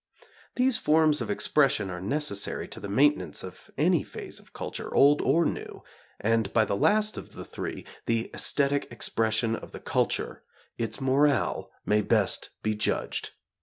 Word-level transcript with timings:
These 0.55 0.79
forms 0.79 1.21
of 1.21 1.29
expression 1.29 1.91
are 1.91 2.01
necessary 2.01 2.67
to 2.69 2.79
the 2.79 2.89
maintenance 2.89 3.43
of 3.43 3.69
any 3.77 4.01
phase 4.01 4.39
of 4.39 4.51
culture, 4.51 4.91
old 4.91 5.21
or 5.21 5.45
new, 5.45 5.83
and 6.19 6.51
by 6.53 6.65
the 6.65 6.75
last 6.75 7.19
of 7.19 7.33
the 7.33 7.45
three, 7.45 7.85
the 8.07 8.31
esthetic 8.33 8.91
expression 8.91 9.55
of 9.55 9.73
the 9.73 9.79
culture, 9.79 10.41
its 10.75 10.99
morale 10.99 11.69
may 11.85 12.01
best 12.01 12.49
be 12.63 12.73
judged. 12.73 13.33